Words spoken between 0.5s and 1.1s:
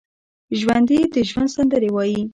ژوندي